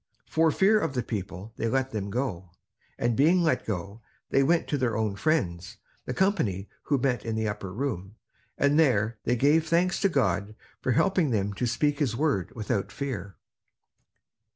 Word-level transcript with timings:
For 0.25 0.49
fear 0.49 0.79
of 0.79 0.93
the 0.95 1.03
people, 1.03 1.53
they 1.57 1.67
let 1.67 1.91
them 1.91 2.09
go. 2.09 2.49
And 2.97 3.15
being 3.15 3.43
let 3.43 3.67
go, 3.67 4.01
they 4.31 4.41
went 4.41 4.67
to 4.69 4.77
their 4.79 4.97
own 4.97 5.15
friends, 5.15 5.77
the 6.05 6.13
company 6.15 6.67
who 6.85 6.97
met 6.97 7.23
in 7.23 7.35
the 7.35 7.47
upper 7.47 7.71
room, 7.71 8.15
and 8.57 8.79
there 8.79 9.19
they 9.25 9.35
gave 9.35 9.67
thanks 9.67 9.99
to 10.01 10.09
God 10.09 10.55
for 10.81 10.93
helping 10.93 11.29
them 11.29 11.53
to 11.53 11.67
speak 11.67 11.99
his 11.99 12.15
word 12.15 12.51
without 12.55 12.91
fear. 12.91 13.35